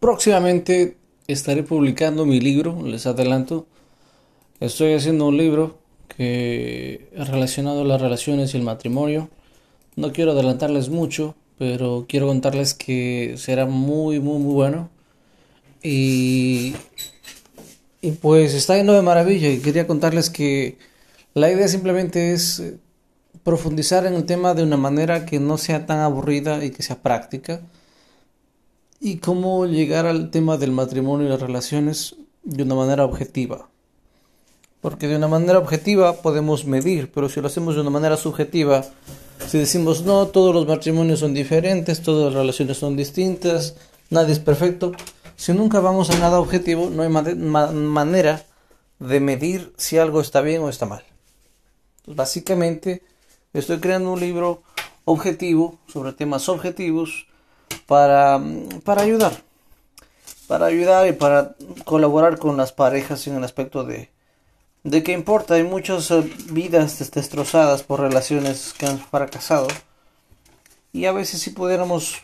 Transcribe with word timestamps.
próximamente 0.00 0.96
estaré 1.26 1.62
publicando 1.62 2.26
mi 2.26 2.40
libro, 2.40 2.82
les 2.82 3.06
adelanto. 3.06 3.66
Estoy 4.60 4.94
haciendo 4.94 5.26
un 5.26 5.36
libro 5.36 5.78
que 6.16 7.08
relacionado 7.12 7.82
a 7.82 7.84
las 7.84 8.00
relaciones 8.00 8.54
y 8.54 8.56
el 8.56 8.62
matrimonio. 8.62 9.28
No 9.96 10.12
quiero 10.12 10.32
adelantarles 10.32 10.88
mucho, 10.88 11.34
pero 11.58 12.06
quiero 12.08 12.26
contarles 12.26 12.74
que 12.74 13.34
será 13.38 13.66
muy, 13.66 14.20
muy, 14.20 14.38
muy 14.38 14.54
bueno. 14.54 14.90
Y, 15.82 16.74
y 18.00 18.12
pues 18.12 18.54
está 18.54 18.76
yendo 18.76 18.92
de 18.92 19.02
maravilla 19.02 19.48
y 19.48 19.58
quería 19.58 19.86
contarles 19.86 20.30
que 20.30 20.78
la 21.34 21.50
idea 21.50 21.68
simplemente 21.68 22.32
es 22.32 22.62
profundizar 23.42 24.06
en 24.06 24.14
el 24.14 24.24
tema 24.24 24.54
de 24.54 24.62
una 24.62 24.76
manera 24.76 25.26
que 25.26 25.38
no 25.38 25.58
sea 25.58 25.86
tan 25.86 26.00
aburrida 26.00 26.64
y 26.64 26.70
que 26.70 26.82
sea 26.82 27.02
práctica. 27.02 27.60
Y 29.00 29.18
cómo 29.18 29.66
llegar 29.66 30.06
al 30.06 30.30
tema 30.30 30.56
del 30.56 30.72
matrimonio 30.72 31.26
y 31.26 31.30
las 31.30 31.40
relaciones 31.40 32.16
de 32.42 32.62
una 32.62 32.74
manera 32.74 33.04
objetiva. 33.04 33.68
Porque 34.80 35.08
de 35.08 35.16
una 35.16 35.28
manera 35.28 35.58
objetiva 35.58 36.22
podemos 36.22 36.64
medir, 36.64 37.10
pero 37.12 37.28
si 37.28 37.40
lo 37.40 37.48
hacemos 37.48 37.74
de 37.74 37.80
una 37.80 37.90
manera 37.90 38.16
subjetiva, 38.16 38.84
si 39.46 39.58
decimos 39.58 40.02
no, 40.02 40.26
todos 40.28 40.54
los 40.54 40.66
matrimonios 40.66 41.20
son 41.20 41.34
diferentes, 41.34 42.02
todas 42.02 42.32
las 42.32 42.34
relaciones 42.34 42.78
son 42.78 42.96
distintas, 42.96 43.76
nadie 44.10 44.32
es 44.32 44.38
perfecto, 44.38 44.92
si 45.36 45.52
nunca 45.52 45.80
vamos 45.80 46.10
a 46.10 46.18
nada 46.18 46.40
objetivo, 46.40 46.88
no 46.90 47.02
hay 47.02 47.08
manera 47.08 48.44
de 48.98 49.20
medir 49.20 49.72
si 49.76 49.98
algo 49.98 50.20
está 50.20 50.40
bien 50.40 50.62
o 50.62 50.68
está 50.68 50.86
mal. 50.86 51.04
básicamente, 52.06 53.02
estoy 53.52 53.78
creando 53.78 54.12
un 54.12 54.20
libro 54.20 54.62
objetivo 55.04 55.78
sobre 55.86 56.12
temas 56.12 56.48
objetivos 56.48 57.26
para, 57.86 58.40
para 58.84 59.02
ayudar, 59.02 59.42
para 60.46 60.66
ayudar 60.66 61.06
y 61.08 61.12
para 61.12 61.54
colaborar 61.84 62.38
con 62.38 62.56
las 62.56 62.72
parejas 62.72 63.26
en 63.26 63.36
el 63.36 63.44
aspecto 63.44 63.84
de, 63.84 64.10
de 64.86 65.02
qué 65.02 65.12
importa, 65.12 65.54
hay 65.54 65.64
muchas 65.64 66.10
eh, 66.10 66.32
vidas 66.50 67.10
destrozadas 67.10 67.82
por 67.82 68.00
relaciones 68.00 68.72
que 68.78 68.86
han 68.86 68.98
fracasado. 68.98 69.68
Y 70.92 71.06
a 71.06 71.12
veces 71.12 71.40
si 71.40 71.50
pudiéramos, 71.50 72.22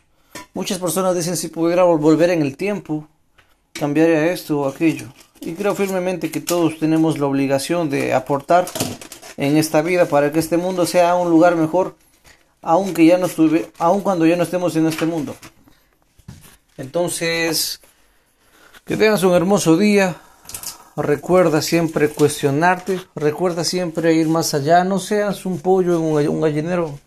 muchas 0.55 0.79
personas 0.79 1.17
dicen 1.17 1.37
si 1.37 1.49
pudiéramos 1.49 2.01
volver 2.01 2.31
en 2.31 2.41
el 2.41 2.57
tiempo, 2.57 3.09
cambiaría 3.73 4.33
esto 4.33 4.61
o 4.61 4.69
aquello. 4.69 5.07
Y 5.41 5.55
creo 5.55 5.75
firmemente 5.75 6.31
que 6.31 6.41
todos 6.41 6.79
tenemos 6.79 7.19
la 7.19 7.27
obligación 7.27 7.91
de 7.91 8.15
aportar 8.15 8.67
en 9.37 9.57
esta 9.57 9.83
vida 9.83 10.07
para 10.07 10.31
que 10.31 10.39
este 10.39 10.57
mundo 10.57 10.87
sea 10.87 11.17
un 11.17 11.31
lugar 11.31 11.57
mejor, 11.57 11.97
aunque 12.63 13.05
ya 13.05 13.19
no 13.19 13.27
estuve, 13.27 13.71
aun 13.79 14.01
cuando 14.01 14.25
ya 14.27 14.37
no 14.37 14.45
estemos 14.45 14.75
en 14.77 14.87
este 14.87 15.05
mundo. 15.05 15.37
Entonces, 16.79 17.81
que 18.85 18.97
tengas 18.97 19.23
un 19.25 19.35
hermoso 19.35 19.77
día 19.77 20.17
recuerda 20.97 21.63
siempre 21.63 22.09
cuestionarte, 22.09 23.01
recuerda 23.15 23.65
siempre 23.65 24.15
ir 24.15 24.29
más 24.29 24.55
allá, 24.55 24.85
no 24.85 24.99
seas 24.99 25.47
un 25.47 25.61
pollo 25.61 25.97
en 26.21 26.29
un 26.29 26.41
gallinero, 26.41 26.99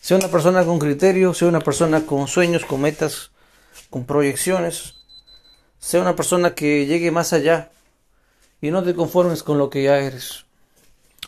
sea 0.00 0.16
una 0.16 0.28
persona 0.28 0.64
con 0.64 0.78
criterio, 0.78 1.34
sea 1.34 1.48
una 1.48 1.60
persona 1.60 2.06
con 2.06 2.28
sueños, 2.28 2.64
con 2.64 2.80
metas, 2.80 3.30
con 3.90 4.04
proyecciones, 4.04 4.94
sea 5.78 6.00
una 6.00 6.16
persona 6.16 6.54
que 6.54 6.86
llegue 6.86 7.10
más 7.10 7.32
allá 7.32 7.70
y 8.60 8.70
no 8.70 8.82
te 8.82 8.94
conformes 8.94 9.42
con 9.42 9.58
lo 9.58 9.68
que 9.68 9.82
ya 9.82 9.98
eres. 9.98 10.44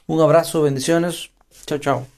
Un 0.06 0.20
abrazo, 0.20 0.62
bendiciones, 0.62 1.30
chao 1.66 1.78
chao. 1.78 2.13